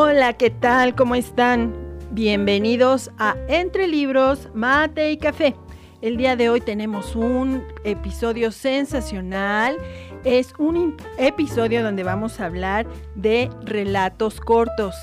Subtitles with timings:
[0.00, 0.94] Hola, ¿qué tal?
[0.94, 1.74] ¿Cómo están?
[2.12, 5.56] Bienvenidos a Entre Libros, Mate y Café.
[6.02, 9.76] El día de hoy tenemos un episodio sensacional.
[10.22, 14.94] Es un episodio donde vamos a hablar de relatos cortos,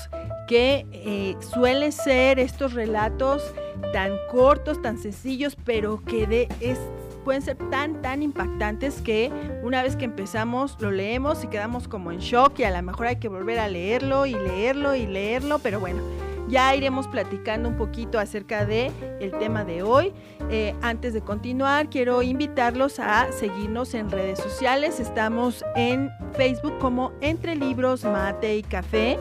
[0.48, 3.52] que eh, suelen ser estos relatos
[3.92, 6.78] tan cortos, tan sencillos, pero que de, es,
[7.26, 9.32] pueden ser tan, tan impactantes que
[9.64, 13.08] una vez que empezamos lo leemos y quedamos como en shock y a lo mejor
[13.08, 16.02] hay que volver a leerlo y leerlo y leerlo, pero bueno.
[16.48, 20.12] Ya iremos platicando un poquito acerca de el tema de hoy.
[20.50, 25.00] Eh, antes de continuar, quiero invitarlos a seguirnos en redes sociales.
[25.00, 29.18] Estamos en Facebook como Entre Libros, Mate y Café.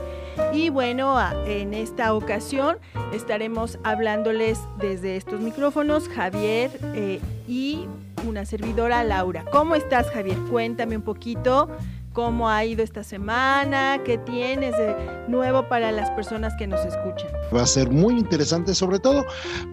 [0.53, 2.77] Y bueno, en esta ocasión
[3.13, 7.87] estaremos hablándoles desde estos micrófonos Javier eh, y
[8.27, 9.45] una servidora Laura.
[9.51, 10.37] ¿Cómo estás Javier?
[10.49, 11.69] Cuéntame un poquito
[12.13, 14.95] cómo ha ido esta semana, qué tienes de
[15.27, 17.29] nuevo para las personas que nos escuchan.
[17.53, 19.25] Va a ser muy interesante, sobre todo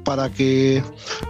[0.04, 0.82] para que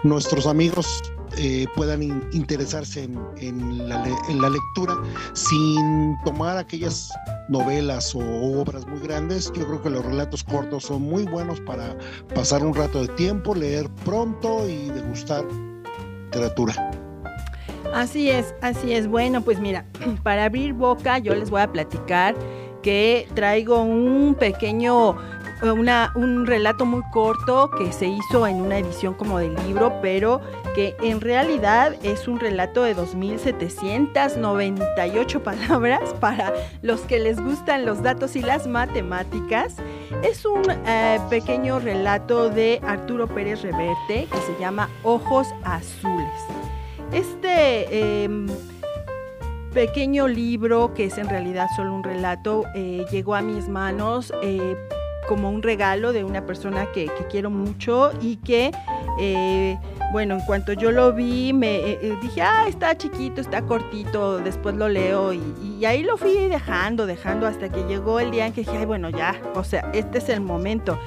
[0.03, 1.03] nuestros amigos
[1.37, 2.03] eh, puedan
[2.33, 4.95] interesarse en, la, lectura
[5.35, 7.11] sin tomar aquellas
[7.49, 8.21] novelas o
[8.61, 9.53] obras muy grandes.
[9.53, 11.97] Yo creo que los relatos cortos son muy buenos para
[12.35, 15.45] pasar un rato de tiempo, leer pronto y degustar
[16.25, 16.75] literatura.
[17.93, 19.07] Así es, así es.
[19.07, 19.85] Bueno, pues mira,
[20.23, 22.35] para abrir boca yo les voy a platicar
[22.83, 25.17] que traigo un pequeño,
[25.63, 30.41] un relato muy corto que se hizo en una edición como del libro, pero
[30.75, 36.53] que en realidad es un relato de 2.798 palabras para
[36.83, 39.77] los que les gustan los datos y las matemáticas.
[40.23, 46.43] Es un eh, pequeño relato de Arturo Pérez Reverte que se llama Ojos Azules.
[47.13, 48.49] Este em,
[49.73, 54.77] pequeño libro, que es en realidad solo un relato, eh, llegó a mis manos eh,
[55.29, 58.73] como un regalo de una persona que, quiero mucho y que,
[59.19, 59.79] eh,
[60.13, 64.89] bueno, en cuanto yo lo vi, me dije, ah, está chiquito, está cortito, después lo
[64.89, 68.79] leo y, ahí lo fui dejando, dejando hasta que llegó el día en que dije,
[68.79, 70.99] ay, bueno, ya, o sea, este es el momento.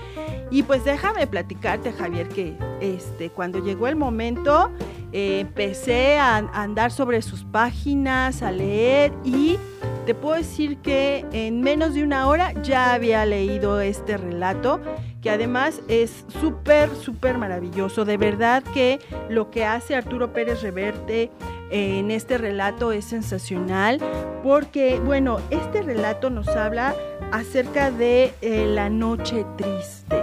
[0.51, 4.71] Y pues déjame platicarte, Javier, que este, cuando llegó el momento,
[5.11, 9.57] eh, empecé a, andar sobre sus páginas, a leer y
[10.05, 14.79] te puedo decir que en menos de una hora ya había leído este relato,
[15.21, 18.05] que además es súper, súper maravilloso.
[18.05, 18.99] De verdad que
[19.29, 21.31] lo que hace Arturo Pérez Reverte
[21.71, 23.99] en este relato es sensacional,
[24.43, 26.93] porque, bueno, este relato nos habla
[27.31, 30.15] acerca de eh, la noche triste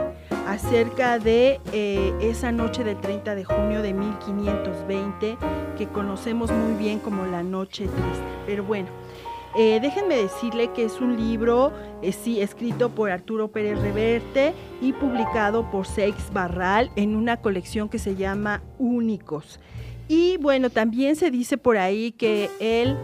[0.47, 5.39] acerca de eh, esa noche del 30 de junio de 1520
[5.79, 8.25] que conocemos muy bien como la noche triste.
[8.45, 8.89] Pero bueno,
[9.57, 14.93] eh, déjenme decirle que es un libro, eh, sí, escrito por Arturo Pérez Reverte y
[14.93, 19.61] publicado por Seix Barral en una colección que se llama Únicos.
[20.09, 22.97] Y bueno, también se dice por ahí que él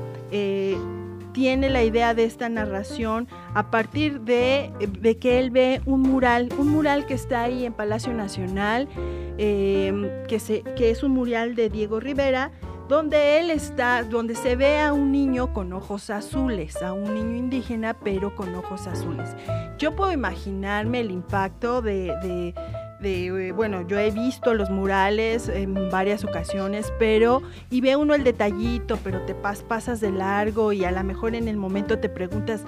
[1.32, 4.72] tiene la idea de esta narración a partir de,
[5.20, 8.88] que él ve un mural, un mural que está ahí en Palacio Nacional,
[9.36, 10.40] que
[10.78, 12.50] es un mural de Diego Rivera,
[12.88, 17.36] donde él está, donde se ve a un niño con ojos azules, a un niño
[17.36, 19.36] indígena pero con ojos azules.
[19.78, 22.54] Yo puedo imaginarme el impacto de
[23.00, 28.14] de, eh, bueno, yo he visto los murales en varias ocasiones, pero, y ve uno
[28.14, 32.08] el detallito, pero te pasas de largo y a lo mejor en el momento te
[32.08, 32.62] preguntas,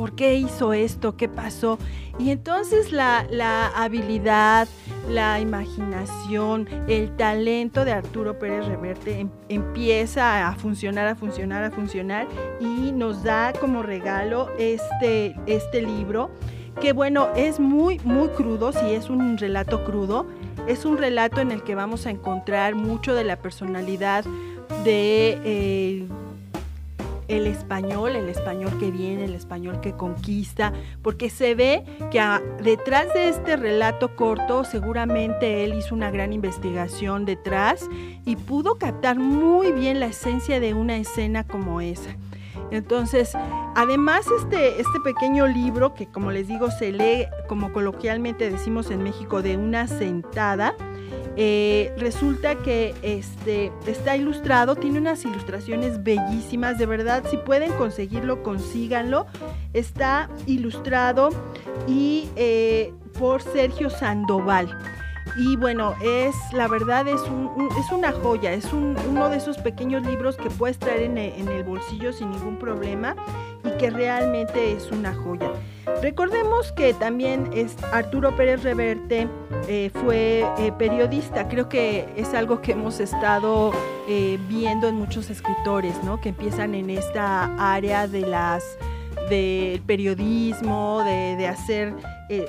[0.00, 1.14] ¿por qué hizo esto?
[1.18, 1.78] ¿Qué pasó?
[2.18, 3.26] Y entonces la,
[3.76, 4.66] habilidad,
[5.10, 11.70] la imaginación, el talento de Arturo Pérez Reverte em, empieza a funcionar, a funcionar, a
[11.70, 12.26] funcionar
[12.60, 16.30] y nos da como regalo este, este libro
[16.80, 20.24] que bueno, es muy, muy crudo, si es un relato crudo,
[20.66, 24.24] es un relato en el que vamos a encontrar mucho de la personalidad
[24.82, 25.38] de...
[25.44, 26.08] Eh,
[27.30, 30.72] el español, el español que viene, el español que conquista,
[31.02, 32.20] porque se ve que
[32.62, 37.88] detrás de este relato corto seguramente él hizo una gran investigación detrás
[38.24, 42.16] y pudo captar muy bien la esencia de una escena como esa.
[42.70, 43.32] Entonces,
[43.74, 49.02] además este, este pequeño libro, que como les digo se lee, como coloquialmente decimos en
[49.02, 50.74] México, de una sentada,
[51.36, 58.42] eh, resulta que este, está ilustrado, tiene unas ilustraciones bellísimas, de verdad, si pueden conseguirlo,
[58.42, 59.26] consíganlo.
[59.72, 61.30] Está ilustrado
[61.86, 64.76] y eh, por Sergio Sandoval.
[65.36, 70.36] Y bueno, es la verdad es, es una joya, es uno de esos pequeños libros
[70.36, 73.14] que puedes traer en el, en el bolsillo sin ningún problema
[73.64, 75.52] y que realmente es una joya.
[76.02, 79.28] Recordemos que también es Arturo Pérez Reverte
[79.68, 81.46] eh, fue eh, periodista.
[81.48, 83.72] Creo que es algo que hemos estado
[84.08, 86.20] eh, viendo en muchos escritores, ¿no?
[86.20, 88.64] Que empiezan en esta área de las
[89.28, 91.94] del periodismo, de, hacer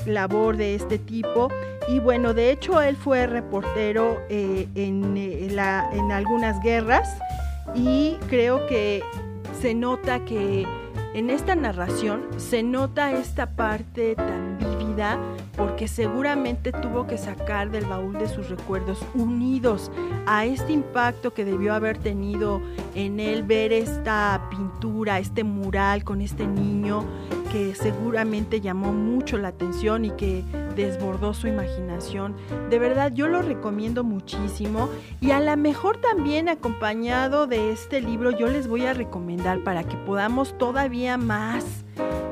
[0.05, 1.49] labor de este tipo.
[1.87, 7.17] Y bueno, de hecho él fue reportero en, en algunas guerras.
[7.75, 9.03] Y creo que
[9.61, 10.65] se nota que
[11.13, 15.19] en esta narración se nota esta parte tan vívida
[15.57, 19.91] porque seguramente tuvo que sacar del baúl de sus recuerdos unidos
[20.25, 22.61] a este impacto que debió haber tenido
[22.95, 27.05] en él ver esta pintura, este mural con este niño
[27.51, 30.45] que seguramente llamó mucho la atención y que
[30.75, 32.35] desbordó su imaginación.
[32.69, 34.89] De verdad, yo lo recomiendo muchísimo
[35.19, 39.83] y a lo mejor también acompañado de este libro yo les voy a recomendar para
[39.83, 41.85] que podamos todavía más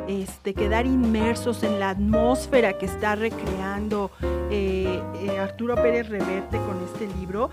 [0.07, 4.11] este, quedar inmersos en la atmósfera que está recreando
[4.49, 7.49] eh, eh, Arturo Pérez Reverte con este libro,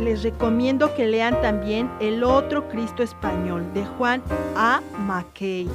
[0.00, 4.22] les recomiendo que lean también El otro Cristo español de Juan
[4.56, 4.80] A.
[4.98, 5.68] Mackay.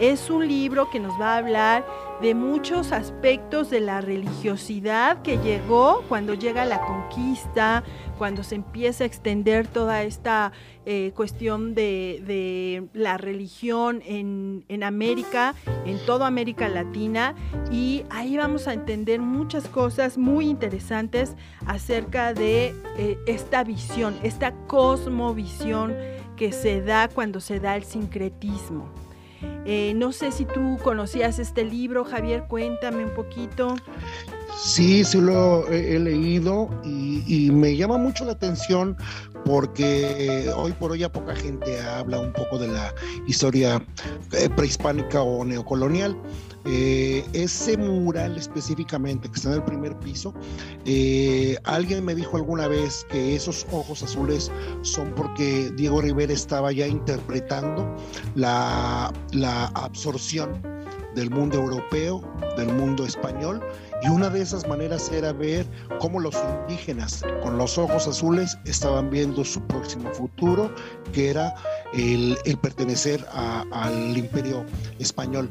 [0.00, 1.84] Es un libro que nos va a hablar
[2.20, 7.82] de muchos aspectos de la religiosidad que llegó cuando llega la conquista,
[8.18, 10.52] cuando se empieza a extender toda esta
[10.86, 15.54] eh, cuestión de, la religión en, América,
[15.84, 17.34] en toda América Latina,
[17.70, 21.34] y ahí vamos a entender muchas cosas muy interesantes
[21.66, 25.94] acerca de eh, esta visión, esta cosmovisión
[26.36, 28.88] que se da cuando se da el sincretismo.
[29.64, 33.74] Eh, no sé si tú conocías este libro, Javier, cuéntame un poquito.
[34.54, 38.96] Sí, sí lo he, leído y, me llama mucho la atención
[39.44, 42.92] porque hoy por hoy ya poca gente habla un poco de la
[43.26, 43.84] historia
[44.32, 46.16] eh, prehispánica o neocolonial.
[46.68, 50.34] Eh, ese mural específicamente que está en el primer piso,
[50.84, 54.50] eh, alguien me dijo alguna vez que esos ojos azules
[54.82, 57.94] son porque Diego Rivera estaba ya interpretando
[58.34, 60.60] la, la absorción
[61.14, 62.20] del mundo europeo,
[62.56, 63.62] del mundo español,
[64.02, 65.66] y una de esas maneras era ver
[66.00, 70.74] cómo los indígenas con los ojos azules estaban viendo su próximo futuro,
[71.12, 71.54] que era
[71.94, 74.64] el, pertenecer al imperio
[74.98, 75.50] español.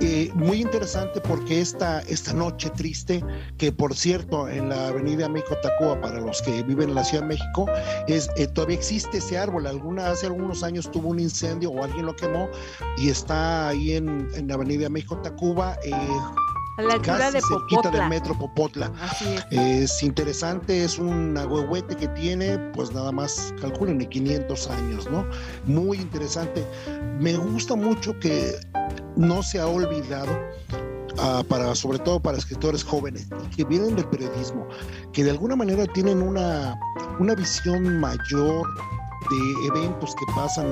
[0.00, 3.22] Eh, muy interesante porque esta, esta noche triste,
[3.58, 7.22] que por cierto en la avenida México Tacuba, para los que viven en la Ciudad
[7.22, 7.66] de México,
[8.06, 9.66] es, eh, todavía existe ese árbol.
[9.66, 12.48] Alguna, hace algunos años tuvo un incendio o alguien lo quemó
[12.96, 15.76] y está ahí en, en la avenida México Tacuba.
[15.84, 15.92] Eh,
[16.76, 17.90] a la altura de Popotla.
[17.90, 18.92] del metro Popotla.
[19.50, 20.02] es.
[20.02, 25.26] interesante, es un agüehuete que tiene, pues nada más, calculen, 500 años, ¿no?
[25.66, 26.64] Muy interesante.
[27.18, 28.54] Me gusta mucho que
[29.16, 30.32] no se ha olvidado
[31.18, 34.66] ah, para, sobre todo para escritores jóvenes que vienen del periodismo,
[35.12, 36.78] que de alguna manera tienen una,
[37.18, 38.66] una visión mayor
[39.30, 40.66] de eventos que pasan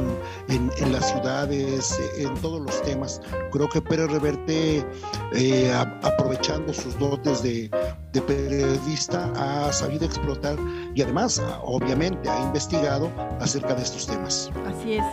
[0.48, 3.20] en, las ciudades, en todos los temas.
[3.52, 4.84] Creo que Pérez Reverte,
[5.32, 5.72] eh,
[6.02, 7.70] aprovechando sus dotes de,
[8.12, 10.56] de, periodista, ha sabido explotar
[10.94, 13.10] y además, obviamente, ha investigado
[13.40, 14.50] acerca de estos temas.
[14.66, 15.04] Así es,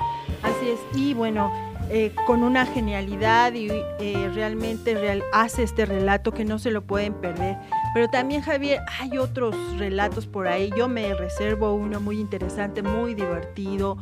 [0.44, 0.80] así es.
[0.98, 1.52] Y bueno,
[1.90, 6.84] eh, con una genialidad y eh, realmente real, hace este relato que no se lo
[6.84, 7.58] pueden perder.
[7.96, 10.70] Pero también Javier, hay otros relatos por ahí.
[10.75, 13.98] Yo me reservo uno muy interesante, muy divertido,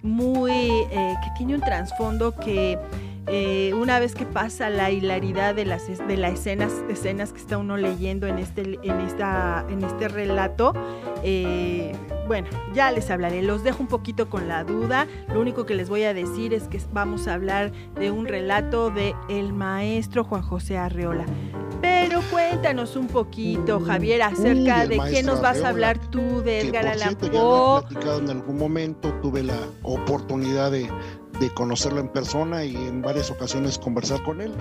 [0.00, 2.78] muy eh, que tiene un trasfondo que
[3.74, 7.76] una vez que pasa la hilaridad de las de las escenas, escenas que está uno
[7.76, 10.72] leyendo en este, en esta, en este relato,
[12.26, 15.06] bueno, ya les hablaré, los dejo un poquito con la duda.
[15.32, 18.90] Lo único que les voy a decir es que vamos a hablar de un relato
[18.90, 21.26] de el maestro Juan José Arreola.
[21.80, 26.86] Pero cuéntanos un poquito, Javier, acerca de qué nos vas a hablar tú de Edgar
[26.86, 27.30] Allan Poe.
[27.30, 30.90] Ya platicado en algún momento, tuve la oportunidad de,
[31.40, 34.52] de conocerlo en persona y en varias ocasiones conversar con él.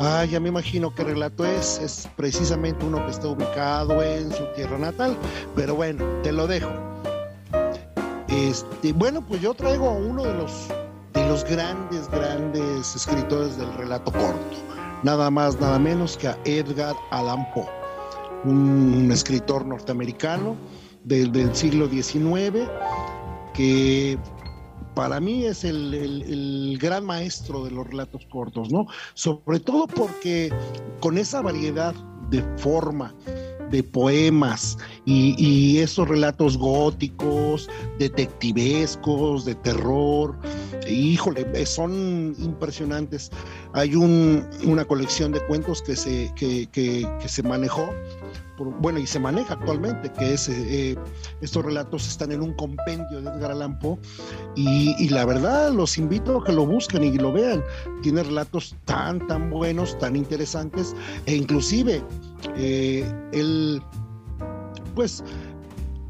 [0.00, 1.78] Ah, ya me imagino qué relato es.
[1.78, 5.16] Es precisamente uno que está ubicado en su tierra natal.
[5.56, 6.70] Pero bueno, te lo dejo.
[8.28, 10.68] Este, bueno, pues yo traigo a uno de los,
[11.14, 14.56] de los grandes, grandes escritores del relato corto.
[15.02, 17.66] Nada más, nada menos que a Edgar Allan Poe,
[18.44, 20.56] un escritor norteamericano
[21.04, 22.68] del, del siglo XIX
[23.54, 24.18] que
[24.98, 28.88] para mí es el, gran maestro de los relatos cortos, ¿no?
[29.14, 30.52] Sobre todo porque
[30.98, 31.94] con esa variedad
[32.30, 33.14] de forma,
[33.70, 40.36] de poemas y, esos relatos góticos, detectivescos, de terror,
[40.90, 43.30] híjole, son impresionantes.
[43.74, 47.88] Hay una colección de cuentos que se, que se manejó
[48.64, 50.96] bueno, y se maneja actualmente, que es, eh,
[51.40, 53.98] estos relatos están en un compendio de Edgar Allan Poe,
[54.56, 57.62] y, la verdad los invito a que lo busquen y lo vean.
[58.02, 60.94] Tiene relatos tan, tan buenos, tan interesantes,
[61.26, 62.02] e inclusive
[62.56, 63.82] eh, él,
[64.94, 65.22] pues,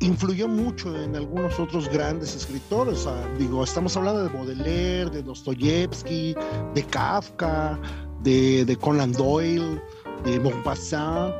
[0.00, 3.06] influyó mucho en algunos otros grandes escritores.
[3.38, 6.34] digo, estamos hablando de Baudelaire, de Dostoyevsky,
[6.74, 7.78] de Kafka,
[8.22, 9.80] de, de Conan Doyle,
[10.24, 11.34] de Maupassant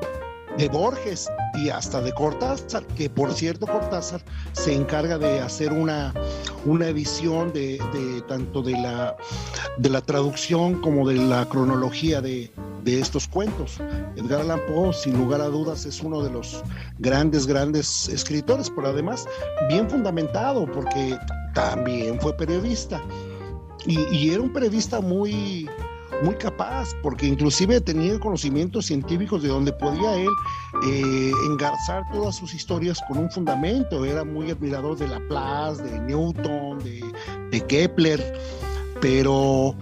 [0.58, 4.20] de Borges y hasta de Cortázar, que por cierto Cortázar
[4.52, 6.12] se encarga de hacer una,
[6.64, 7.80] una edición de,
[8.26, 9.16] tanto de la,
[9.78, 12.50] de la traducción como de la cronología de,
[12.82, 13.78] de estos cuentos.
[14.16, 16.62] Edgar Allan Poe, sin lugar a dudas, es uno de los
[16.98, 19.26] grandes, grandes escritores, pero además
[19.68, 21.16] bien fundamentado, porque
[21.54, 23.00] también fue periodista.
[23.86, 25.70] Y, y era un periodista muy,
[26.22, 30.28] muy capaz, porque inclusive tenía conocimientos científicos de donde podía él
[30.86, 34.04] eh, engarzar todas sus historias con un fundamento.
[34.04, 38.20] Era muy admirador de Laplace, de Newton, de, Kepler,
[39.00, 39.74] pero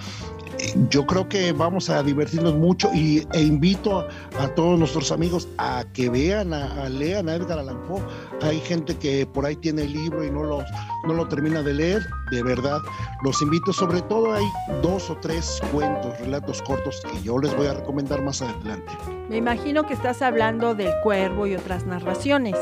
[0.90, 4.06] yo creo que vamos a divertirnos mucho y, e invito
[4.38, 8.02] a, todos nuestros amigos a que vean, a, lean a Edgar Allan Poe.
[8.42, 10.64] Hay gente que por ahí tiene el libro y no lo,
[11.06, 12.80] no lo termina de leer, de verdad.
[13.22, 14.44] Los invito, sobre todo hay
[14.82, 18.92] dos o tres cuentos, relatos cortos que yo les voy a recomendar más adelante.
[19.28, 22.56] Me imagino que estás hablando del cuervo y otras narraciones.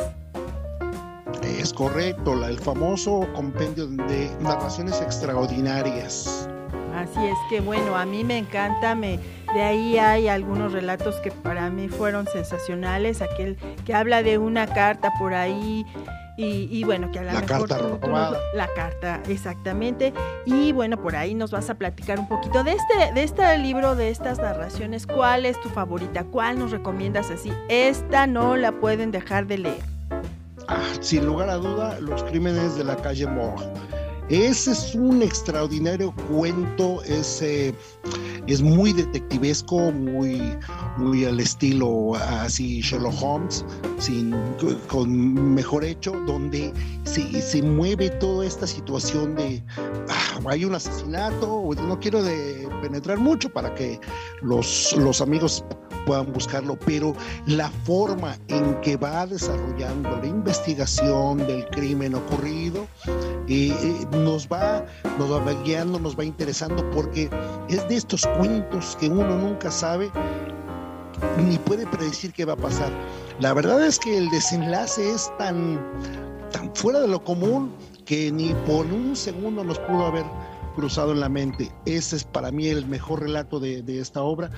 [1.42, 6.48] Es correcto, la, el famoso compendio de narraciones extraordinarias.
[7.04, 9.20] Así es que bueno, a mí me encanta, me,
[9.52, 14.66] de ahí hay algunos relatos que para mí fueron sensacionales, aquel que habla de una
[14.66, 15.84] carta por ahí
[16.38, 20.14] y, bueno, que a la, mejor carta la carta, exactamente.
[20.46, 23.94] Y bueno, por ahí nos vas a platicar un poquito de este, de este libro,
[23.94, 25.06] de estas narraciones.
[25.06, 26.24] ¿Cuál es tu favorita?
[26.24, 27.52] ¿Cuál nos recomiendas así?
[27.68, 29.82] Esta no la pueden dejar de leer.
[30.66, 33.64] Ah, sin lugar a duda, los crímenes de la calle Morgue
[34.28, 40.40] ese es un extraordinario cuento, es, es muy detectivesco, muy,
[40.96, 43.64] muy al estilo así Sherlock Holmes,
[43.98, 44.34] sin,
[44.88, 46.72] con mejor hecho, donde
[47.04, 49.62] se, se mueve toda esta situación de
[50.08, 54.00] ah, hay un asesinato, no quiero de penetrar mucho para que
[54.42, 55.64] los, los amigos
[56.04, 57.14] puedan buscarlo, pero
[57.46, 62.86] la forma en que va desarrollando la investigación del crimen ocurrido
[63.48, 64.84] eh, eh, nos, va,
[65.18, 67.28] nos va guiando, nos va interesando, porque
[67.68, 70.10] es de estos cuentos que uno nunca sabe
[71.38, 72.90] ni puede predecir qué va a pasar.
[73.40, 75.80] La verdad es que el desenlace es tan,
[76.50, 77.72] tan fuera de lo común
[78.04, 80.24] que ni por un segundo nos pudo haber
[80.74, 81.70] cruzado en la mente.
[81.86, 84.50] Ese es para mí el mejor relato de, esta obra.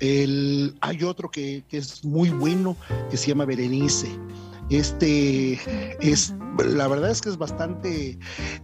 [0.00, 2.76] El, hay otro que, es muy bueno,
[3.10, 4.08] que se llama Berenice.
[4.70, 5.60] Este
[6.00, 8.18] es, la verdad es que es bastante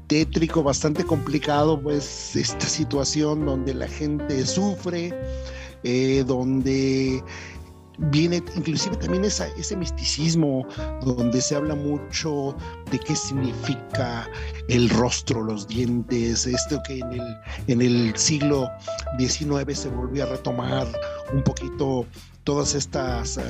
[0.06, 5.14] tétrico, bastante complicado, pues esta situación donde la gente sufre,
[5.82, 7.22] eh, donde
[8.10, 10.66] viene inclusive también ese misticismo
[11.02, 12.56] donde se habla mucho
[12.90, 14.28] de qué significa
[14.68, 18.68] el rostro, los dientes, esto que en el, en el siglo
[19.18, 20.86] XIX se volvió a retomar
[21.32, 22.06] un poquito
[22.44, 23.42] todas estas eh,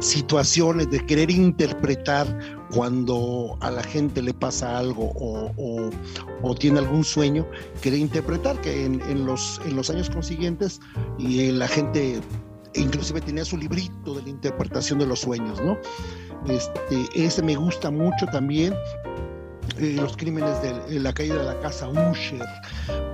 [0.00, 2.26] situaciones de querer interpretar
[2.70, 7.46] cuando a la gente le pasa algo o, tiene algún sueño,
[7.80, 10.80] querer interpretar que en, en, los, en los años consiguientes
[11.18, 12.20] y la gente
[12.78, 15.78] inclusive tenía su librito de la interpretación de los sueños, ¿no?
[16.48, 18.74] Este, ese me gusta mucho también.
[19.78, 22.44] eh, los crímenes de la caída de la casa Usher,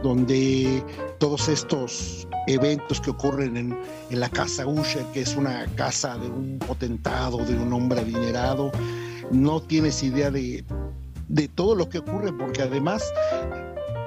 [0.02, 0.82] donde
[1.18, 3.78] todos estos eventos que ocurren en,
[4.10, 8.70] en, la casa Usher, que es una casa de un potentado, de un hombre adinerado,
[9.30, 10.64] no tienes idea de,
[11.28, 13.02] de todo lo que ocurre, porque además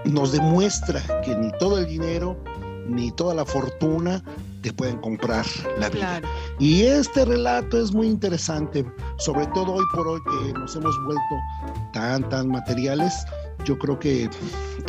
[0.06, 2.38] nos demuestra que ni todo el dinero
[2.88, 4.24] ni toda la fortuna
[4.62, 5.46] te pueden comprar
[5.80, 6.22] la vida.
[6.60, 8.86] Y este relato es muy interesante,
[9.18, 11.36] sobre todo hoy por hoy que nos hemos vuelto
[11.94, 13.14] tan, tan materiales.
[13.66, 14.30] Yo creo que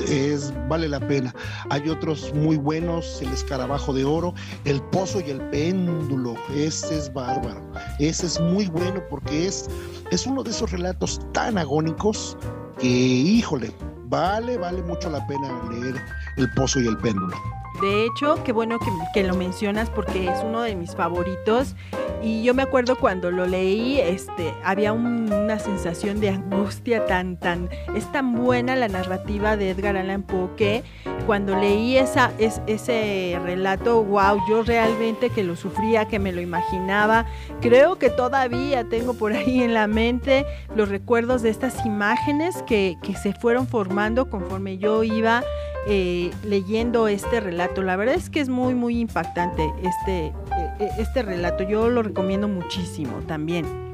[0.08, 1.34] es, vale la pena.
[1.70, 4.34] Hay otros muy buenos, el escarabajo de oro,
[4.64, 6.34] el pozo y el péndulo.
[6.54, 7.60] Ese es bárbaro.
[7.98, 9.68] Ese es muy bueno porque es,
[10.10, 12.36] es uno de esos relatos tan agónicos
[12.78, 13.72] que, híjole,
[14.04, 15.96] vale, vale mucho la pena leer
[16.36, 17.36] el pozo y el péndulo.
[17.80, 18.78] De hecho, qué bueno
[19.14, 21.76] que, lo mencionas porque es uno de mis favoritos.
[22.22, 27.68] Y yo me acuerdo cuando lo leí, este, había una sensación de angustia tan, tan,
[27.94, 30.82] es tan buena la narrativa de Edgar Allan Poe que
[31.28, 36.40] cuando leí esa, es, ese relato, wow, yo realmente que lo sufría, que me lo
[36.40, 37.26] imaginaba.
[37.60, 42.96] Creo que todavía tengo por ahí en la mente los recuerdos de estas imágenes que,
[43.02, 45.42] que se fueron formando conforme yo iba
[45.86, 47.82] eh, leyendo este relato.
[47.82, 50.34] La verdad es que es muy, muy impactante este, eh,
[50.80, 51.62] eh, este relato.
[51.62, 53.87] Yo lo recomiendo muchísimo también.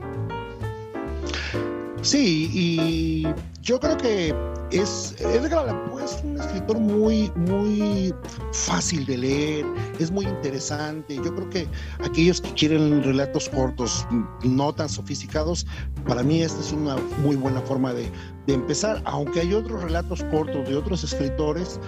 [2.04, 3.26] Sí, y
[3.62, 4.34] yo creo que
[4.70, 8.14] es Edgar Allan Poe es un escritor muy muy
[8.52, 9.66] fácil de leer,
[9.98, 11.16] es muy interesante.
[11.16, 11.66] Yo creo que
[12.04, 14.06] aquellos que quieren relatos cortos,
[14.42, 15.66] no tan sofisticados,
[16.06, 18.12] para mí esta es una muy buena forma de,
[18.48, 21.80] empezar, aunque hay otros relatos cortos de otros escritores.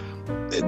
[0.51, 0.63] Eh,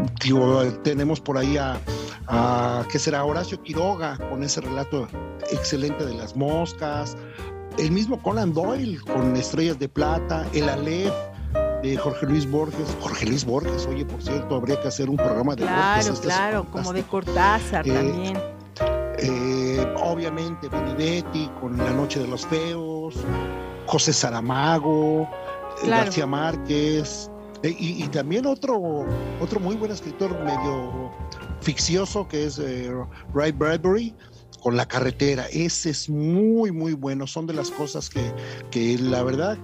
[0.84, 1.80] tenemos por ahí a,
[2.26, 5.08] a que será Horacio Quiroga con ese relato
[5.50, 7.16] excelente de las moscas,
[7.78, 11.14] el mismo Conan Doyle con Estrellas de Plata, el Aleph
[11.82, 12.96] de Jorge Luis Borges.
[13.00, 16.08] Jorge Luis Borges, oye, por cierto, habría que hacer un programa de claro, Borges.
[16.08, 18.38] Este claro, como de Cortázar eh, también.
[19.20, 23.14] Eh, obviamente Benedetti con La Noche de los Feos,
[23.86, 25.28] José Saramago,
[25.82, 27.30] eh, García Márquez,
[27.62, 29.04] y, también otro,
[29.40, 31.10] otro muy buen escritor medio
[31.60, 32.60] ficcioso que es
[33.34, 34.14] Ray Bradbury,
[34.62, 35.46] con la carretera.
[35.52, 37.26] Ese es muy, muy bueno.
[37.26, 38.32] Son de las cosas que,
[38.70, 39.58] que la verdad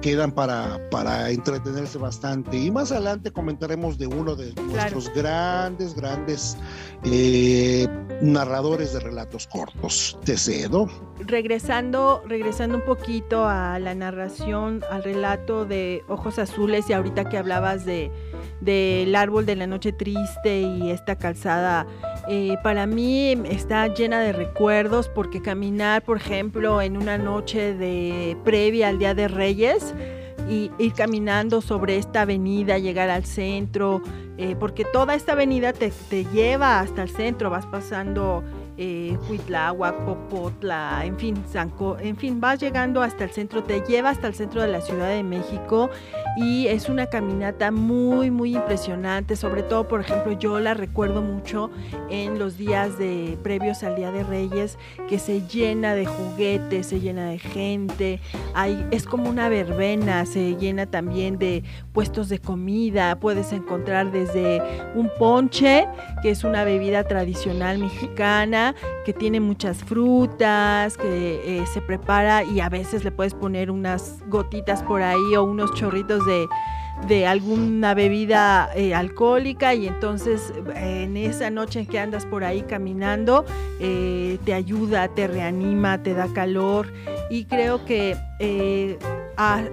[0.00, 2.56] quedan para, para entretenerse bastante.
[2.56, 6.56] Y más adelante comentaremos de uno de nuestros grandes, grandes
[7.04, 7.86] eh,
[8.22, 10.18] narradores de relatos cortos.
[10.24, 10.88] Te cedo.
[11.20, 17.38] Regresando, regresando un poquito a la narración, al relato de Ojos Azules, y ahorita que
[17.38, 18.10] hablabas de
[18.60, 21.86] del árbol de la noche triste y esta calzada
[22.32, 28.36] eh, para mí está llena de recuerdos porque caminar, por ejemplo, en una noche de
[28.44, 29.92] previa al Día de Reyes
[30.48, 34.00] y ir caminando sobre esta avenida, llegar al centro,
[34.38, 38.44] eh, porque toda esta avenida te, te lleva hasta el centro, vas pasando
[38.80, 39.18] eh,
[40.06, 44.34] Popotla, en fin, Zanco, en fin, vas llegando hasta el centro, te lleva hasta el
[44.34, 45.90] centro de la Ciudad de México
[46.36, 51.70] y es una caminata muy, muy impresionante, sobre todo, por ejemplo, yo la recuerdo mucho
[52.08, 57.00] en los días de previos al Día de Reyes, que se llena de juguetes, se
[57.00, 58.20] llena de gente,
[58.90, 64.62] es como una verbena, se llena también de puestos de comida, puedes encontrar desde
[64.94, 65.86] un ponche,
[66.22, 68.69] que es una bebida tradicional mexicana,
[69.04, 74.18] que tiene muchas frutas, que eh, se prepara y a veces le puedes poner unas
[74.28, 76.48] gotitas por ahí o unos chorritos de,
[77.26, 83.46] alguna bebida eh, alcohólica y entonces en esa noche en que andas por ahí caminando
[83.80, 86.92] eh, te ayuda, te reanima, te da calor
[87.30, 88.18] y creo que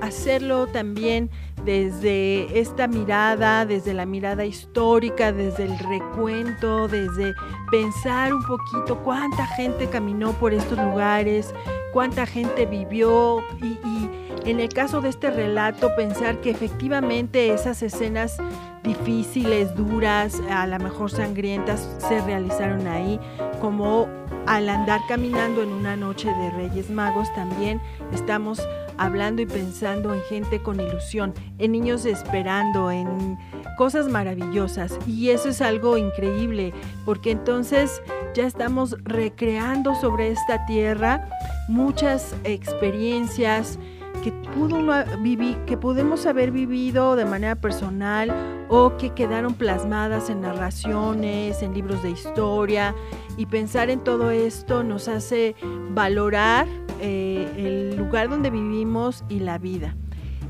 [0.02, 1.30] hacerlo también
[1.64, 7.34] desde esta mirada, desde la mirada histórica, desde el recuento, desde
[7.72, 11.54] pensar un poquito cuánta gente caminó por estos lugares,
[11.94, 18.38] cuánta gente vivió y, en el caso de este relato pensar que efectivamente esas escenas
[18.84, 23.20] difíciles, duras, a lo mejor sangrientas, se realizaron ahí,
[23.60, 24.08] como
[24.46, 27.82] al andar caminando en una noche de Reyes Magos también
[28.14, 28.66] estamos
[28.98, 33.38] hablando y pensando en gente con ilusión, en niños esperando, en
[33.78, 34.98] cosas maravillosas.
[35.06, 36.74] Y eso es algo increíble,
[37.06, 38.02] porque entonces
[38.34, 41.30] ya estamos recreando sobre esta tierra
[41.68, 43.78] muchas experiencias
[44.28, 44.78] que, pudo
[45.22, 51.74] vivir, que pudimos haber vivido de manera personal o que quedaron plasmadas en narraciones, en
[51.74, 52.94] libros de historia.
[53.38, 55.56] Y pensar en todo esto nos hace
[55.92, 56.68] valorar
[57.00, 59.96] eh, el lugar donde vivimos y la vida.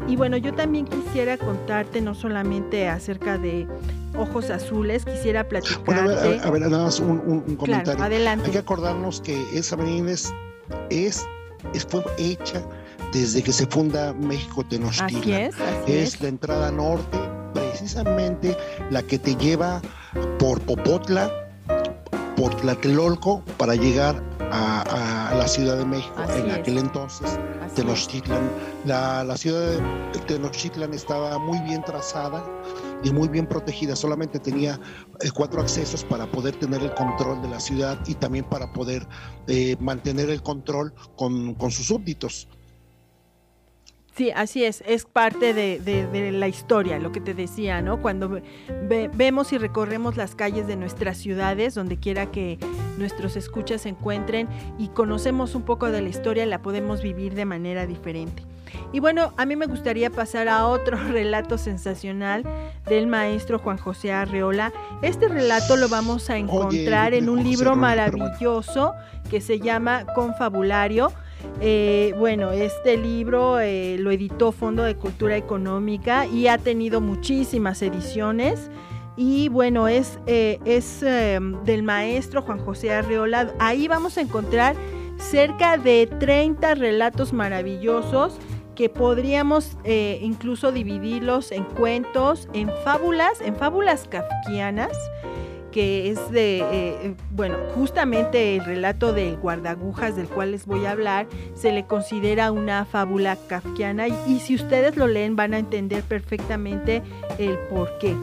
[0.07, 3.67] Y bueno, yo también quisiera contarte no solamente acerca de
[4.17, 5.83] ojos azules, quisiera platicarte.
[5.85, 6.09] Bueno,
[6.43, 7.83] a ver, nada más un, un, comentario.
[7.83, 8.45] Claro, adelante.
[8.47, 10.33] Hay que acordarnos que esa avenida es,
[10.89, 11.27] es,
[11.87, 12.63] fue hecha
[13.13, 15.21] desde que se funda México Tenochtitlan.
[15.21, 17.17] Así es, así es, es la entrada norte,
[17.53, 18.57] precisamente
[18.91, 19.81] la que te lleva
[20.39, 21.31] por Popotla,
[22.35, 26.13] por Tlatelolco, para llegar a, la Ciudad de México.
[26.17, 26.57] Así en es.
[26.57, 28.49] aquel entonces, Así Tenochtitlan,
[28.85, 32.43] la, la ciudad de Tenochtitlan estaba muy bien trazada
[33.03, 33.95] y muy bien protegida.
[33.95, 34.79] Solamente tenía
[35.21, 39.07] eh, cuatro accesos para poder tener el control de la ciudad y también para poder
[39.47, 42.47] eh, mantener el control con, con sus súbditos.
[44.17, 48.01] Sí, así es, es parte de, de, de, la historia, lo que te decía, ¿no?
[48.01, 52.57] Cuando ve, vemos y recorremos las calles de nuestras ciudades, donde quiera que
[52.97, 54.49] nuestros escuchas se encuentren
[54.79, 58.43] y conocemos un poco de la historia, la podemos vivir de manera diferente.
[58.91, 62.43] Y bueno, a mí me gustaría pasar a otro relato sensacional
[62.87, 64.73] del maestro Juan José Arreola.
[65.03, 68.93] Este relato lo vamos a encontrar Oye, en un libro maravilloso
[69.29, 71.11] que se llama Confabulario.
[71.59, 77.81] Eh, bueno, este libro eh, lo editó Fondo de Cultura Económica y ha tenido muchísimas
[77.81, 78.69] ediciones.
[79.15, 83.53] Y bueno, es, eh, es del maestro Juan José Arreola.
[83.57, 84.75] Ahí vamos a encontrar
[85.17, 88.37] cerca de 30 relatos maravillosos
[88.75, 89.75] que podríamos
[90.21, 94.95] incluso dividirlos en cuentos, en fábulas, en fábulas kafkianas,
[95.77, 100.91] que es de, eh, bueno, justamente el relato del guardagujas del cual les voy a
[100.91, 106.01] hablar, se le considera una fábula kafkiana y, si ustedes lo leen van a entender
[106.01, 107.03] perfectamente
[107.37, 108.15] el por qué.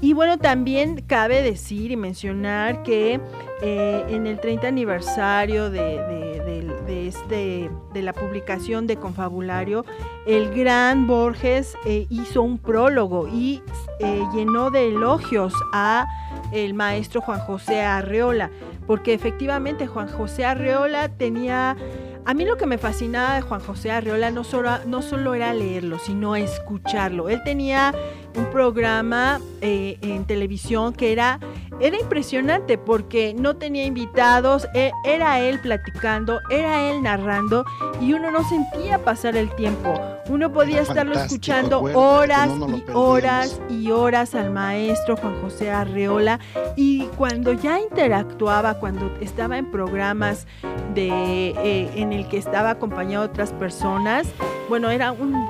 [0.00, 3.20] Y bueno, también cabe decir y mencionar que
[3.62, 9.84] eh, en el 30 aniversario de, este, de la publicación de Confabulario,
[10.26, 13.62] el gran Borges eh, hizo un prólogo y
[14.00, 16.08] eh, llenó de elogios a
[16.52, 18.50] el maestro Juan José Arreola,
[18.86, 21.76] porque efectivamente Juan José Arreola tenía...
[22.24, 25.54] A mí lo que me fascinaba de Juan José Arreola no solo, no solo era
[25.54, 27.28] leerlo, sino escucharlo.
[27.28, 27.94] Él tenía
[28.36, 31.40] un programa eh, en televisión que era,
[31.80, 37.64] era impresionante porque no tenía invitados, e, era él platicando, era él narrando
[38.00, 39.94] y uno no sentía pasar el tiempo.
[40.28, 45.70] Uno podía Era estarlo escuchando horas no y horas y horas al maestro Juan José
[45.70, 46.40] Arreola
[46.76, 50.46] y cuando ya interactuaba, cuando estaba en programas
[50.94, 51.08] de,
[51.50, 54.26] eh, en el que estaba acompañado de otras personas,
[54.68, 55.46] bueno, era un,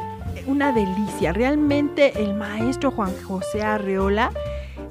[0.46, 1.32] una delicia.
[1.32, 4.30] Realmente el maestro Juan José Arreola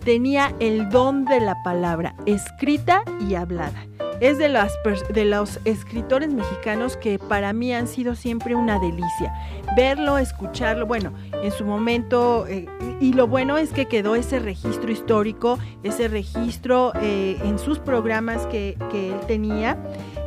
[0.04, 3.86] tenía el don de la palabra, escrita y hablada.
[4.22, 4.72] Es de, las,
[5.14, 9.34] de los escritores mexicanos que para mí han sido siempre una delicia.
[9.76, 11.12] Verlo, escucharlo, bueno,
[11.44, 12.66] en su momento, eh,
[13.02, 18.48] y lo bueno es que quedó ese registro histórico, ese registro eh, en sus programas
[18.48, 19.78] que, que él tenía.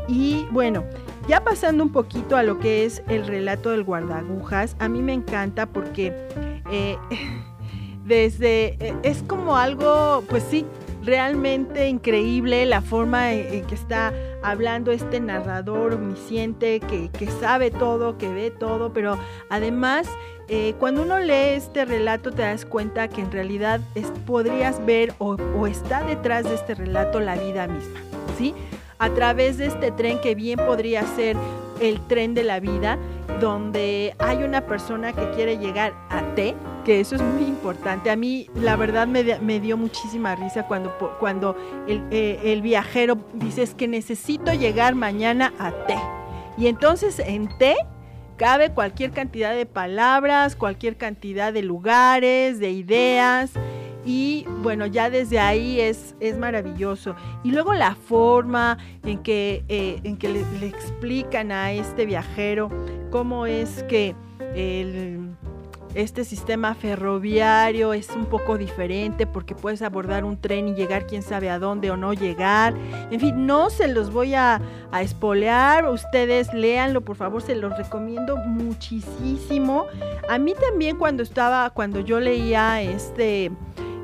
[0.06, 0.84] Y bueno,
[1.28, 5.12] ya pasando un poquito a lo que es el relato del guardagujas, a mí me
[5.12, 6.14] encanta porque
[6.72, 6.96] eh,
[8.04, 10.64] desde eh, es como algo, pues sí,
[11.02, 14.12] realmente increíble la forma en, que está
[14.42, 19.18] hablando este narrador omnisciente que, sabe todo, que ve todo, pero
[19.50, 20.08] además
[20.48, 23.80] eh, cuando uno lee este relato te das cuenta que en realidad
[24.26, 28.00] podrías ver o, o está detrás de este relato la vida misma,
[28.38, 28.54] ¿sí?
[28.98, 31.36] A través de este tren que bien podría ser
[31.80, 32.98] el tren de la vida,
[33.40, 38.10] donde hay una persona que quiere llegar a T, que eso es muy importante.
[38.10, 41.56] A mí la verdad me, dio muchísima risa cuando, cuando
[41.86, 45.96] el, eh, el viajero dice es que necesito llegar mañana a T.
[46.56, 47.76] Y entonces en T
[48.36, 53.52] cabe cualquier cantidad de palabras, cualquier cantidad de lugares, de ideas
[54.04, 57.14] y bueno, ya desde ahí es, es maravilloso.
[57.44, 62.70] Y luego la forma en que, eh, en que le, le, explican a este viajero
[63.10, 64.14] cómo es que
[64.54, 65.36] el,
[65.94, 71.22] este sistema ferroviario es un poco diferente porque puedes abordar un tren y llegar quién
[71.22, 72.74] sabe a dónde o no llegar.
[73.10, 74.60] En fin, no se los voy a,
[75.00, 79.86] espolear, ustedes léanlo, por favor, se los recomiendo muchísimo.
[80.28, 83.50] A mí también cuando estaba, cuando yo leía este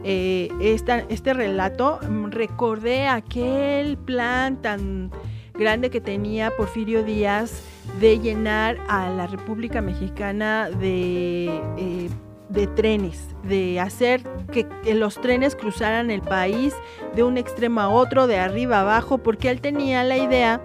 [0.07, 1.99] eh, esta, este relato,
[2.31, 5.11] recordé aquel plan tan
[5.55, 7.63] grande que tenía Porfirio Díaz
[8.01, 12.11] de llenar a la República Mexicana de, eh,
[12.49, 16.75] de trenes, de hacer que, los trenes cruzaran el país
[17.15, 20.61] de un extremo a otro, de arriba a abajo, porque él tenía la idea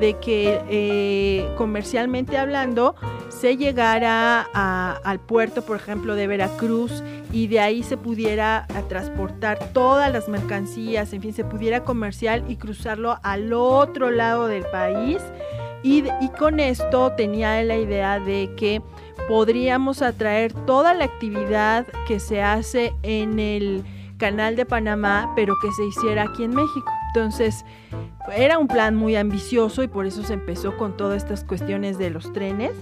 [0.00, 2.96] de que eh, comercialmente hablando
[3.40, 10.12] se llegara al puerto, por ejemplo, de Veracruz y de ahí se pudiera transportar todas
[10.12, 15.18] las mercancías, en fin, se pudiera comercial y cruzarlo al otro lado del país.
[15.82, 16.02] Y
[16.38, 18.82] con esto tenía la idea de que
[19.28, 23.84] podríamos atraer toda la actividad que se hace en el
[24.18, 26.90] canal de Panamá, pero que se hiciera aquí en México.
[27.14, 27.64] Entonces,
[28.34, 32.10] era un plan muy ambicioso y por eso se empezó con todas estas cuestiones de
[32.10, 32.72] los trenes,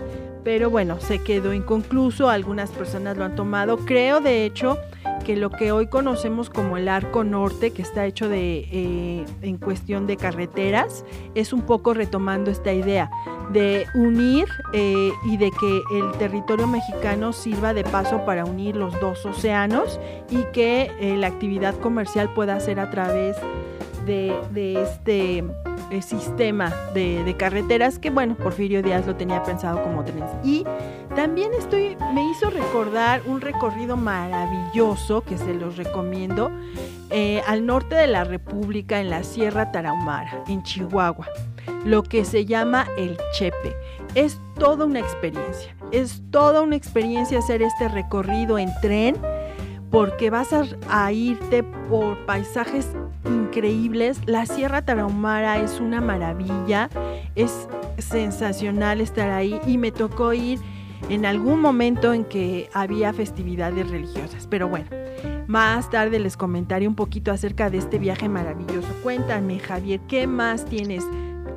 [0.42, 3.78] pero bueno, se quedó inconcluso, algunas personas lo han tomado.
[3.78, 4.78] Creo, de hecho,
[5.24, 9.56] que lo que hoy conocemos como el arco norte, que está hecho de, eh, en
[9.56, 13.10] cuestión de carreteras, es un poco retomando esta idea
[13.50, 18.98] de unir eh, y de que el territorio mexicano sirva de paso para unir los
[19.00, 19.98] dos océanos
[20.30, 23.36] y que eh, la actividad comercial pueda ser a través
[24.04, 25.44] de, este
[26.02, 30.30] sistema de, carreteras que bueno, Porfirio Díaz lo tenía pensado como trenes.
[30.42, 30.64] Y
[31.14, 36.50] también estoy, me hizo recordar un recorrido maravilloso que se los recomiendo
[37.10, 41.28] eh, al norte de la República en la Sierra Tarahumara, en Chihuahua,
[41.84, 43.76] lo que se llama el Chepe.
[44.14, 49.16] Es toda una experiencia, es toda una experiencia hacer este recorrido en tren
[49.94, 50.48] porque vas
[50.88, 52.88] a, irte por paisajes
[53.24, 54.20] increíbles.
[54.26, 56.90] La Sierra Tarahumara es una maravilla,
[57.34, 60.58] es sensacional estar ahí y me tocó ir
[61.08, 64.46] en algún momento en que había festividades religiosas.
[64.48, 64.86] Pero bueno,
[65.46, 68.88] más tarde les comentaré un poquito acerca de este viaje maravilloso.
[69.02, 71.04] Cuéntame, Javier, ¿qué más tienes?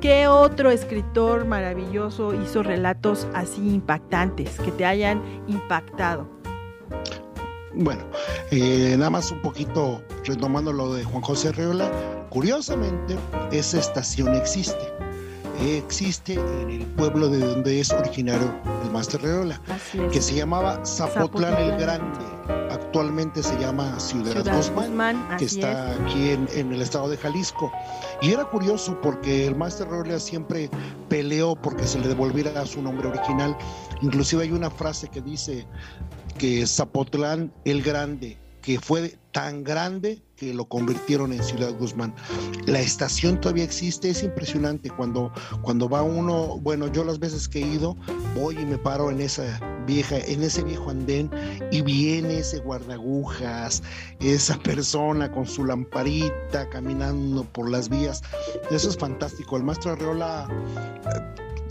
[0.00, 6.28] ¿Qué otro escritor maravilloso hizo relatos así impactantes, que te hayan impactado?
[7.74, 8.02] Bueno,
[8.50, 11.90] eh, nada más un poquito retomando lo de Juan José Reola,
[12.30, 13.16] curiosamente
[13.52, 14.92] esa estación existe.
[15.60, 18.54] existe en el pueblo de donde es originario
[18.84, 19.60] el Master Reola,
[20.12, 22.24] que se llamaba Zapotlán, el Grande.
[22.70, 27.70] Actualmente se llama Ciudad, Guzmán, que está aquí en, en, el estado de Jalisco.
[28.22, 30.70] Y era curioso porque el Master Reola siempre
[31.08, 33.56] peleó porque se le devolviera su nombre original.
[34.00, 35.66] Inclusive hay una frase que dice,
[36.38, 42.14] que Zapotlán el Grande, que fue tan grande que lo convirtieron en Ciudad Guzmán.
[42.66, 47.58] La estación todavía existe, es impresionante cuando, cuando va uno, bueno, yo las veces que
[47.58, 47.96] he ido,
[48.34, 51.30] voy y me paro en esa vieja, en ese viejo andén
[51.72, 53.82] y viene ese guardagujas,
[54.20, 58.22] esa persona con su lamparita caminando por las vías.
[58.70, 59.56] Eso es fantástico.
[59.56, 60.48] El maestro Arreola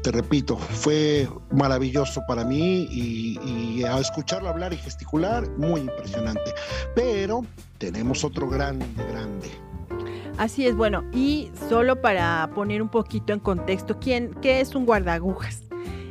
[0.07, 6.53] te repito, fue maravilloso para mí y, a escucharlo hablar y gesticular, muy impresionante.
[6.95, 7.45] Pero
[7.77, 9.49] tenemos otro grande, grande.
[10.37, 14.85] Así es, bueno, y solo para poner un poquito en contexto, ¿quién, ¿qué es un
[14.85, 15.61] guardagujas?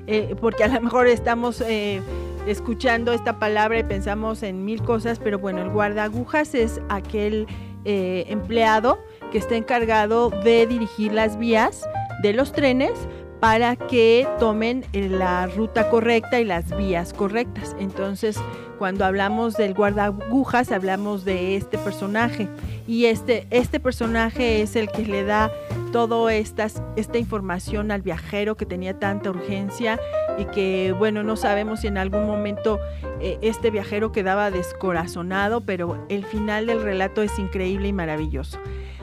[0.07, 2.03] Eh, porque a lo mejor estamos eh,
[2.47, 7.47] escuchando esta palabra y pensamos en mil cosas, pero bueno, el guardagujas es aquel
[7.87, 8.99] eh, empleado
[9.33, 11.89] que está encargado de dirigir las vías
[12.23, 12.93] de los trenes
[13.41, 17.77] para que tomen eh, la ruta correcta y las vías correctas.
[17.79, 18.39] Entonces,
[18.79, 22.49] cuando hablamos del guardagujas, hablamos de este personaje.
[22.87, 25.51] Y este, este personaje es el que le da
[25.93, 29.99] toda esta información al viajero que tenía tanta urgencia
[30.39, 32.79] y que, bueno, no sabemos si en algún momento
[33.21, 38.59] eh, este viajero quedaba descorazonado, pero el final del relato es increíble y maravilloso.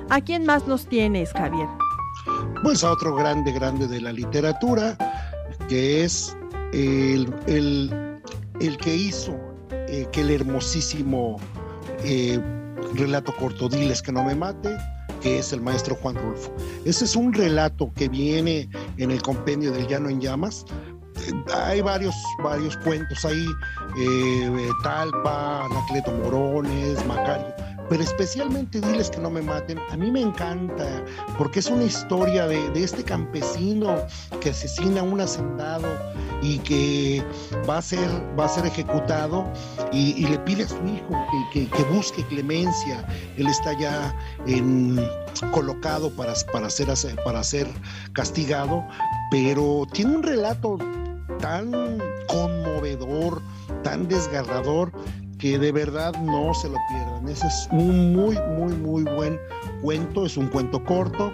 [0.10, 1.68] ¿A quién más nos tienes, Javier?
[2.64, 4.98] Pues a otro grande, grande de la literatura,
[5.68, 6.36] que es
[6.72, 7.28] el,
[8.82, 9.38] que hizo
[9.72, 11.38] eh, aquel hermosísimo
[12.04, 12.40] eh,
[12.96, 14.76] relato corto, Diles que no me mate,
[15.22, 16.56] que es el maestro Juan Rulfo.
[16.86, 20.66] Ese es un relato que viene en el compendio del Llano en Llamas.
[21.54, 23.46] hay varios, varios cuentos ahí,
[24.00, 29.80] eh, Talpa, Anacleto Morones, Macario pero especialmente diles que no me maten.
[29.92, 31.04] A mí me encanta
[31.38, 33.96] porque es una historia de, este campesino
[34.42, 35.88] que asesina a un hacendado
[36.42, 37.24] y que
[37.70, 39.46] va a ser, va a ser ejecutado
[39.92, 41.14] y, le pide a su hijo
[41.52, 43.06] que, busque clemencia.
[43.38, 44.16] Él está ya
[45.52, 46.88] colocado para, para, ser,
[47.24, 47.68] para ser
[48.14, 48.84] castigado,
[49.32, 50.78] pero tiene un relato
[51.40, 51.72] tan
[52.28, 53.42] conmovedor,
[53.84, 54.92] tan desgarrador,
[55.44, 57.28] que de verdad no se lo pierdan.
[57.28, 59.38] Ese es un muy, muy, muy buen
[59.82, 61.34] cuento, es un cuento corto.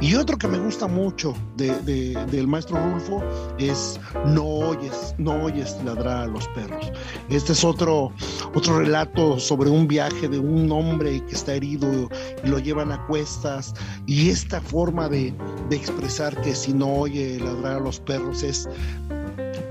[0.00, 3.20] Y otro que me gusta mucho del maestro Rulfo
[3.58, 6.92] es No oyes, no oyes ladrar a los perros.
[7.28, 8.12] Este es otro,
[8.54, 12.08] otro relato sobre un viaje de un hombre que está herido
[12.44, 13.74] y lo llevan a cuestas.
[14.06, 15.34] Y esta forma de,
[15.68, 18.68] de expresar que si no oye ladrar a los perros es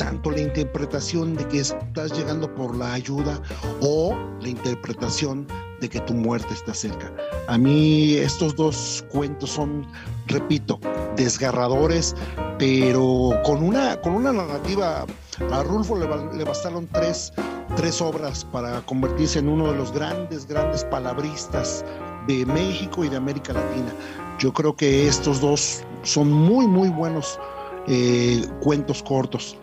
[0.10, 3.40] tanto la interpretación de que estás llegando por la ayuda
[3.80, 5.46] o la interpretación
[5.82, 7.14] de que tu muerte está cerca.
[7.48, 9.86] A mí estos dos cuentos son,
[10.26, 10.80] repito,
[11.16, 12.16] desgarradores,
[12.58, 15.06] pero con una, con una narrativa,
[15.52, 17.32] a Rulfo le, bastaron tres,
[17.76, 21.86] tres obras para convertirse en uno de los grandes, grandes palabristas
[22.26, 23.94] de México y de América Latina.
[24.40, 27.40] Yo creo que estos dos son muy, muy buenos
[27.90, 29.58] eh, cuentos cortos.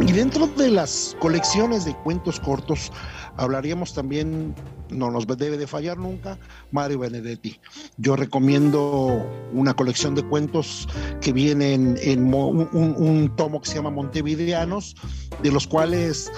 [0.00, 2.92] Y dentro de las colecciones de cuentos cortos,
[3.36, 4.54] hablaríamos también,
[4.90, 6.38] no nos debe de fallar nunca,
[6.70, 7.60] Mario Benedetti.
[7.96, 10.88] Yo recomiendo una colección de cuentos
[11.20, 14.96] que vienen en, un, tomo que se llama Montevideanos,
[15.42, 16.32] de los cuales,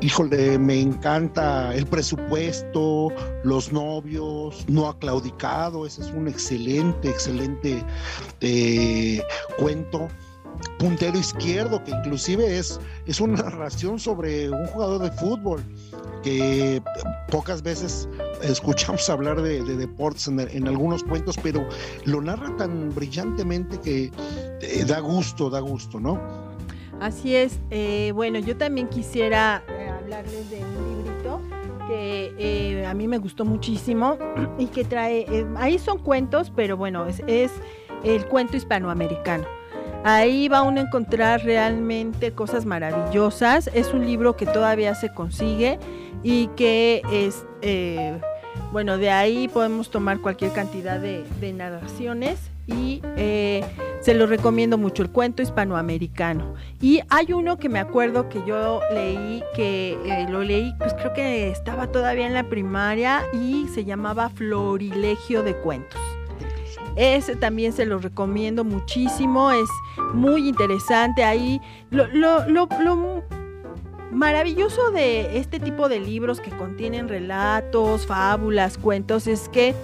[0.00, 3.08] híjole, me encanta el presupuesto,
[3.44, 7.84] los novios, no ha claudicado, ese es un excelente, excelente
[8.40, 9.22] eh,
[9.58, 10.08] cuento
[10.82, 15.62] puntero izquierdo, que inclusive es, es una narración sobre un jugador de fútbol
[16.24, 16.82] que
[17.30, 18.08] pocas veces
[18.42, 21.66] escuchamos hablar de, deportes en, algunos cuentos, pero
[22.04, 24.10] lo narra tan brillantemente que
[24.60, 26.20] eh, da gusto, da gusto, ¿no?
[27.00, 27.60] Así es.
[27.70, 31.40] Eh, bueno, yo también quisiera eh, hablarles de un librito
[31.86, 34.16] que a mí me gustó muchísimo
[34.58, 37.52] y que trae, ahí son cuentos, pero bueno, es, es
[38.04, 39.61] el cuento hispanoamericano.
[40.04, 43.70] Ahí va uno a encontrar realmente cosas maravillosas.
[43.72, 45.78] Es un libro que todavía se consigue
[46.24, 48.18] y que es, eh,
[48.72, 53.64] bueno, de ahí podemos tomar cualquier cantidad de, narraciones y eh,
[54.00, 56.54] se lo recomiendo mucho, el cuento hispanoamericano.
[56.80, 61.12] Y hay uno que me acuerdo que yo leí, que eh, lo leí, pues creo
[61.12, 66.00] que estaba todavía en la primaria y se llamaba Florilegio de Cuentos.
[66.96, 69.68] Ese también se lo recomiendo muchísimo, es
[70.14, 71.24] muy interesante.
[71.24, 72.68] Ahí lo, lo,
[74.10, 79.74] maravilloso de este tipo de libros que contienen relatos, fábulas, cuentos, es que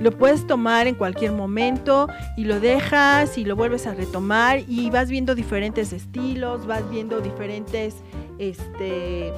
[0.00, 4.90] lo puedes tomar en cualquier momento y lo dejas y lo vuelves a retomar y
[4.90, 7.96] vas viendo diferentes estilos, vas viendo diferentes
[8.38, 9.32] este,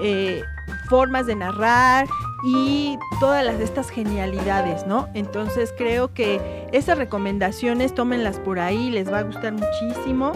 [0.00, 0.42] eh,
[0.92, 2.06] formas de narrar
[2.44, 5.08] y todas las, estas genialidades, ¿no?
[5.14, 10.32] Entonces creo que esas recomendaciones tómenlas por ahí, les va a gustar muchísimo.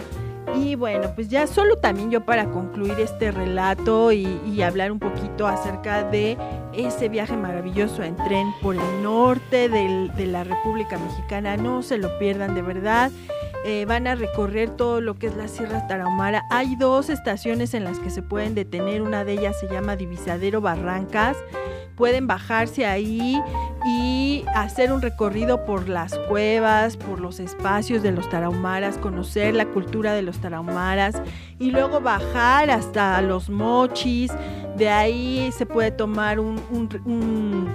[0.55, 4.25] Y bueno, pues ya solo también yo para concluir este relato y,
[4.63, 6.39] hablar un poquito acerca de
[6.73, 12.17] ese viaje maravilloso en tren por el norte de la República Mexicana, no se lo
[12.17, 13.11] pierdan de verdad.
[13.65, 16.43] Eh, van a recorrer todo lo que es la Sierra Tarahumara.
[16.49, 20.61] Hay dos estaciones en las que se pueden detener, una de ellas se llama Divisadero
[20.61, 21.37] Barrancas
[21.97, 23.41] pueden bajarse ahí
[23.85, 29.65] y hacer un recorrido por las cuevas, por los espacios de los tarahumaras, conocer la
[29.65, 31.15] cultura de los tarahumaras
[31.59, 34.31] y luego bajar hasta los mochis.
[34.77, 37.67] De ahí se puede tomar un,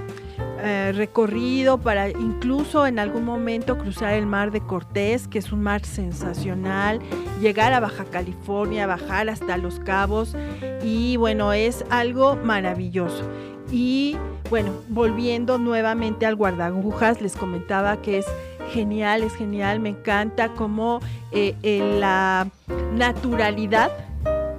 [0.64, 5.62] eh, recorrido para incluso en algún momento cruzar el mar de Cortés, que es un
[5.62, 7.00] mar sensacional,
[7.40, 10.37] llegar a Baja California, bajar hasta Los Cabos
[10.85, 13.24] y bueno, es algo maravilloso.
[13.72, 14.16] Y
[14.50, 18.26] bueno, volviendo nuevamente al guardagujas, les comentaba que es
[18.70, 21.00] genial, es genial, me encanta cómo
[21.33, 21.55] eh,
[21.98, 22.48] la
[22.94, 23.90] naturalidad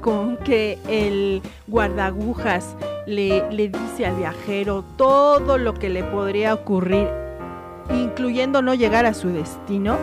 [0.04, 2.76] con que el guardagujas
[3.08, 7.08] le, le dice al viajero todo lo que le podría ocurrir,
[7.90, 9.98] incluyendo no llegar a su destino,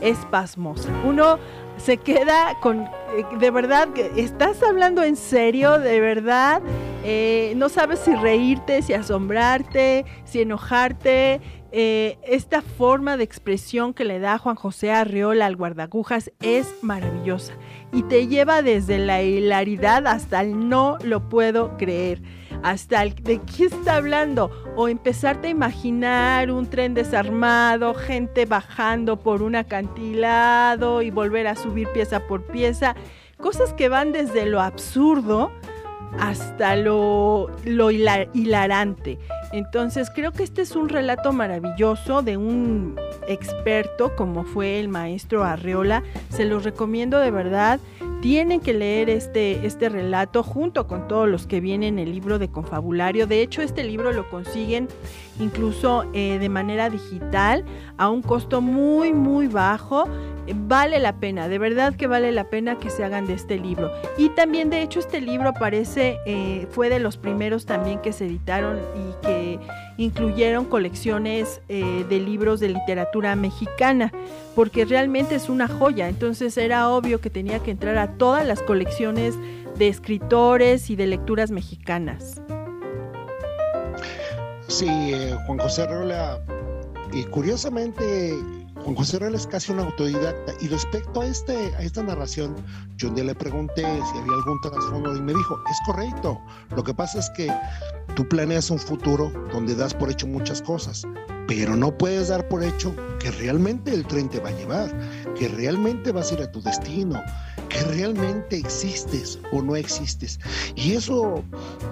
[0.00, 0.90] es pasmosa.
[1.04, 1.38] Uno
[1.76, 5.78] se queda con, eh, de verdad, ¿estás hablando en serio?
[5.78, 6.62] ¿De verdad?
[7.04, 11.40] Eh, no sabes si reírte, si asombrarte, si enojarte.
[11.74, 17.54] Eh, esta forma de expresión que le da Juan José Arriola al guardagujas es maravillosa
[17.94, 22.20] y te lleva desde la hilaridad hasta el no lo puedo creer
[22.62, 29.18] hasta el de qué está hablando o empezarte a imaginar un tren desarmado, gente bajando
[29.18, 32.94] por un acantilado y volver a subir pieza por pieza,
[33.38, 35.50] cosas que van desde lo absurdo
[36.20, 37.48] hasta lo
[38.34, 39.18] hilarante.
[39.52, 45.44] Entonces creo que este es un relato maravilloso de un experto como fue el maestro
[45.44, 46.02] Arreola.
[46.30, 47.78] Se los recomiendo de verdad.
[48.22, 52.38] Tienen que leer este, este relato junto con todos los que vienen en el libro
[52.38, 53.26] de confabulario.
[53.26, 54.88] De hecho, este libro lo consiguen
[55.38, 57.64] incluso eh, de manera digital
[57.98, 60.08] a un costo muy, muy bajo.
[60.54, 63.92] Vale la pena, de verdad que vale la pena que se hagan de este libro.
[64.18, 68.26] Y también, de hecho, este libro parece, eh, fue de los primeros también que se
[68.26, 69.60] editaron y que
[69.98, 74.12] incluyeron colecciones eh, de libros de literatura mexicana,
[74.56, 76.08] porque realmente es una joya.
[76.08, 79.38] Entonces era obvio que tenía que entrar a todas las colecciones
[79.78, 82.42] de escritores y de lecturas mexicanas.
[84.72, 86.40] Sí, eh, Juan José Rola,
[87.12, 88.34] y curiosamente
[88.82, 92.56] Juan José Real es casi un autodidacta y respecto a, este, a esta narración,
[92.96, 96.40] yo un día le pregunté si había algún trasfondo y me dijo, es correcto,
[96.74, 97.52] lo que pasa es que
[98.16, 101.06] tú planeas un futuro donde das por hecho muchas cosas,
[101.46, 104.90] pero no puedes dar por hecho que realmente el tren te va a llevar,
[105.36, 107.22] que realmente vas a ir a tu destino,
[107.68, 110.40] que realmente existes o no existes.
[110.74, 111.42] Y eso,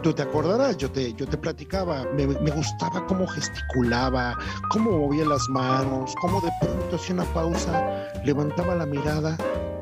[0.02, 4.36] tú te acordarás, yo te, yo te platicaba, me, me gustaba cómo gesticulaba,
[4.70, 9.36] cómo movía las manos, cómo de pronto hacía una pausa, levantaba la mirada,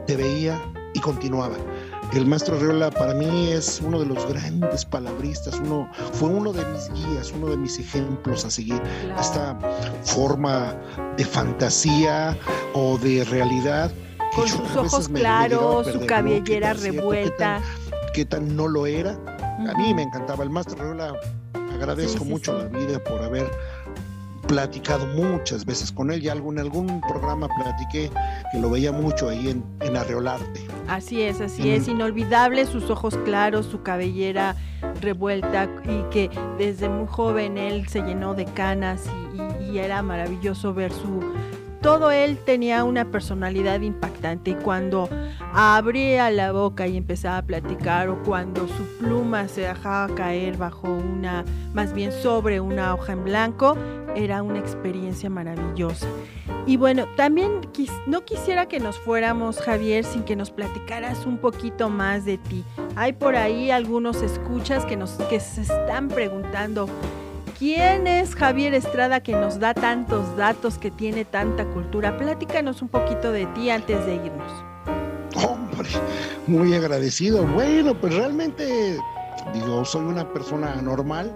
[0.06, 0.60] te veía
[0.94, 1.56] y continuaba.
[2.12, 6.64] El maestro Riola para mí es uno de los grandes palabristas, uno, fue uno de
[6.64, 8.80] mis guías, uno de mis ejemplos a seguir.
[9.20, 9.58] Esta
[10.04, 10.74] forma
[11.16, 12.36] de fantasía
[12.72, 13.92] o de realidad
[14.30, 17.60] que Con sus ojos claros, su cabellera ¿Qué tan cierto, revuelta.
[18.14, 19.12] ¿Qué tan, no lo era?
[19.40, 20.42] A mí me encantaba.
[20.44, 21.14] El maestro Riola,
[21.74, 22.68] agradezco Sí, sí, mucho sí.
[22.72, 23.50] la vida por haber
[24.48, 26.20] platicado muchas veces con él.
[26.20, 28.10] Ya algún, en algún programa platiqué
[28.50, 30.66] que lo veía mucho ahí en, en Arreolarte.
[30.88, 31.66] Así es, así Mm.
[31.74, 34.56] es, inolvidable sus ojos claros, su cabellera
[35.00, 40.02] revuelta y que desde muy joven él se llenó de canas y, y- y era
[40.02, 41.20] maravilloso ver su...
[41.82, 45.08] Todo él tenía una personalidad impactante y cuando
[45.54, 50.88] abría la boca y empezaba a platicar o cuando su pluma se dejaba caer bajo
[50.90, 51.44] una,
[51.74, 53.76] más bien sobre una hoja en blanco,
[54.16, 56.06] era una experiencia maravillosa.
[56.66, 57.60] Y bueno, también
[58.06, 62.64] no quisiera que nos fuéramos, Javier, sin que nos platicaras un poquito más de ti.
[62.94, 66.88] Hay por ahí algunos escuchas que, nos, que se están preguntando,
[67.58, 72.16] ¿quién es Javier Estrada que nos da tantos datos, que tiene tanta cultura?
[72.16, 74.52] Platícanos un poquito de ti antes de irnos.
[75.36, 75.88] Hombre,
[76.46, 77.46] muy agradecido.
[77.46, 78.98] Bueno, pues realmente,
[79.54, 81.34] digo, soy una persona normal.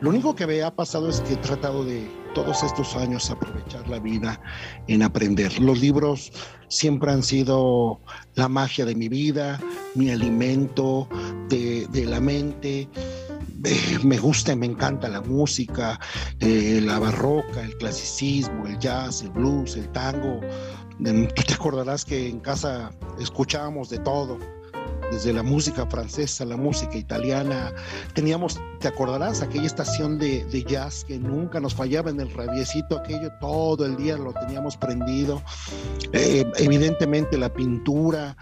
[0.00, 3.88] Lo único que me ha pasado es que he tratado de todos estos años aprovechar
[3.88, 4.40] la vida
[4.86, 5.58] en aprender.
[5.60, 6.30] Los libros
[6.68, 8.00] siempre han sido
[8.34, 9.60] la magia de mi vida,
[9.96, 11.08] mi alimento
[11.48, 12.88] de, la mente.
[13.64, 15.98] Eh, me gusta y me encanta la música,
[16.38, 20.40] eh, la barroca, el clasicismo, el jazz, el blues, el tango.
[21.00, 24.38] Mm, Tú te acordarás que en casa escuchábamos de todo,
[25.10, 27.72] desde la música francesa, la música italiana.
[28.14, 32.98] Teníamos, te acordarás, aquella estación de, de jazz que nunca nos fallaba en el radiecito,
[32.98, 35.42] aquello todo el día lo teníamos prendido.
[36.12, 38.36] Eh, evidentemente la pintura.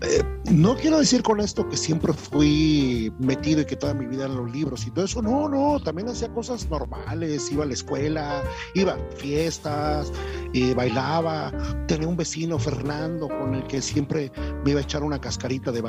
[0.00, 4.26] Eh, no quiero decir con esto que siempre fui metido y que toda mi vida
[4.26, 5.22] en los libros y todo eso.
[5.22, 7.50] No, no, también hacía cosas normales.
[7.50, 8.42] Iba a la escuela,
[8.74, 10.12] iba a fiestas,
[10.52, 11.52] eh, bailaba.
[11.86, 14.32] Tenía un vecino, Fernando, con el que siempre
[14.64, 15.80] me iba a echar una cascarita de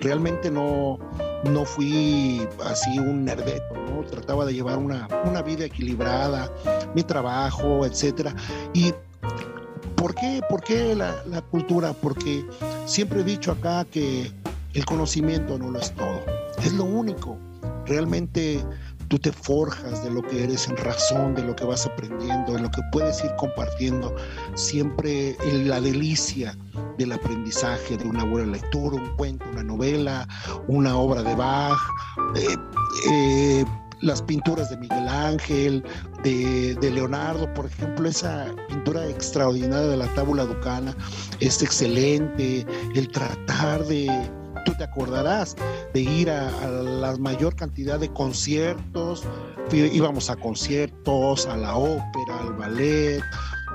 [0.00, 0.98] Realmente no,
[1.44, 4.02] no fui así un nerdeto, ¿no?
[4.04, 6.50] Trataba de llevar una, una vida equilibrada,
[6.94, 8.34] mi trabajo, etcétera.
[8.72, 8.92] Y
[9.96, 11.92] ¿por qué, por qué la, la cultura?
[11.92, 12.44] Porque
[12.86, 14.30] siempre he dicho acá que
[14.74, 16.20] el conocimiento no lo es todo,
[16.58, 17.38] es lo único.
[17.86, 18.64] Realmente
[19.12, 22.60] tú te forjas de lo que eres en razón, de lo que vas aprendiendo, de
[22.60, 24.16] lo que puedes ir compartiendo.
[24.54, 26.56] Siempre la delicia
[26.96, 30.26] del aprendizaje de una buena lectura, un cuento, una novela,
[30.66, 31.76] una obra de Bach,
[32.36, 32.56] eh,
[33.10, 33.64] eh,
[34.02, 35.84] las pinturas de Miguel Ángel,
[36.22, 40.94] de, Leonardo, por ejemplo, esa pintura extraordinaria de la tábula ducana
[41.40, 44.08] es excelente, el tratar de,
[44.66, 45.56] tú te acordarás,
[45.94, 49.24] de ir a, a, la mayor cantidad de conciertos,
[49.72, 53.22] íbamos a conciertos, a la ópera, al ballet,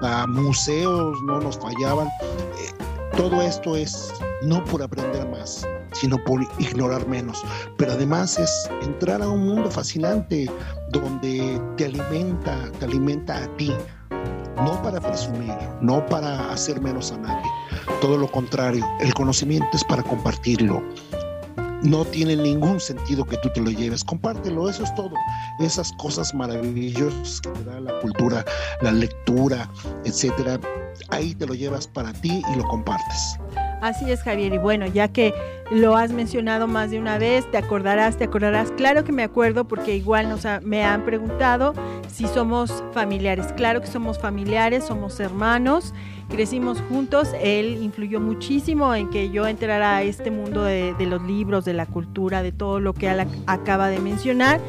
[0.02, 2.08] a museos, no nos fallaban.
[2.08, 4.14] Eh, todo esto es
[4.44, 7.44] no por aprender más, sino por ignorar menos.
[7.78, 10.50] Pero además es entrar a un mundo fascinante
[10.92, 13.74] donde te alimenta, te alimenta a ti,
[14.58, 17.50] no para presumir, no para hacer menos a nadie.
[18.02, 20.84] Todo lo contrario, el conocimiento es para compartirlo.
[21.84, 25.12] No tiene ningún sentido que tú te lo lleves, compártelo, eso es todo.
[25.60, 28.44] Esas cosas maravillosas que te da la cultura,
[28.82, 29.70] la lectura,
[30.04, 30.60] etcétera,
[31.10, 33.38] ahí te lo llevas para ti y lo compartes.
[33.82, 34.54] Así es, Javier.
[34.54, 35.34] Y bueno, ya que
[35.70, 38.72] lo has mencionado más de una vez, te acordarás, te acordarás.
[38.72, 41.74] Claro que me acuerdo porque igual nos me han preguntado
[42.08, 43.48] si somos familiares.
[43.54, 45.94] Claro que somos familiares, somos hermanos,
[46.30, 47.30] crecimos juntos.
[47.42, 51.74] Él influyó muchísimo en que yo entrara a este mundo de, de los libros, de
[51.74, 54.60] la cultura, de todo lo que él acaba de mencionar.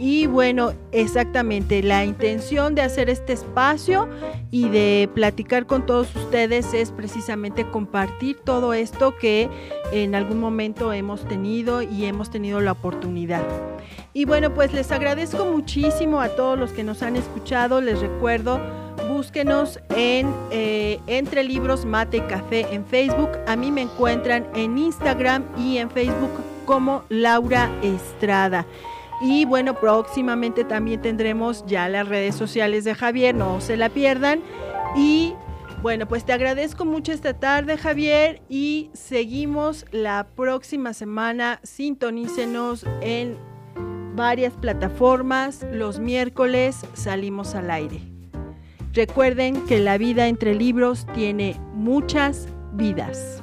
[0.00, 4.08] Y bueno, exactamente, la intención de hacer este espacio
[4.50, 9.50] y de platicar con todos ustedes es precisamente compartir todo esto que
[9.92, 13.42] en algún momento hemos tenido y hemos tenido la oportunidad.
[14.14, 17.82] Y bueno, pues les agradezco muchísimo a todos los que nos han escuchado.
[17.82, 18.58] Les recuerdo,
[19.06, 23.28] búsquenos en eh, Entre Libros Mate Café en Facebook.
[23.46, 26.30] A mí me encuentran en Instagram y en Facebook
[26.64, 28.64] como Laura Estrada.
[29.20, 34.40] Y bueno, próximamente también tendremos ya las redes sociales de Javier, no se la pierdan.
[34.96, 35.34] Y
[35.82, 41.60] bueno, pues te agradezco mucho esta tarde, Javier, y seguimos la próxima semana.
[41.62, 43.36] Sintonícenos en
[44.14, 45.66] varias plataformas.
[45.72, 48.00] Los miércoles salimos al aire.
[48.92, 53.42] Recuerden que la vida entre libros tiene muchas vidas.